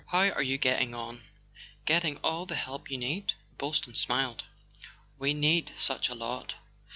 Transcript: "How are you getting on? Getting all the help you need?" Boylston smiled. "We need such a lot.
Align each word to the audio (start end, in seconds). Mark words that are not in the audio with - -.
"How 0.07 0.29
are 0.31 0.41
you 0.41 0.57
getting 0.57 0.95
on? 0.95 1.21
Getting 1.85 2.17
all 2.23 2.47
the 2.47 2.55
help 2.55 2.89
you 2.89 2.97
need?" 2.97 3.33
Boylston 3.59 3.93
smiled. 3.93 4.45
"We 5.19 5.35
need 5.35 5.73
such 5.77 6.09
a 6.09 6.15
lot. 6.15 6.55